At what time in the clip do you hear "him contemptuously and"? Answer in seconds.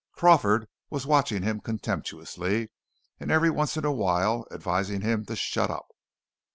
1.43-3.29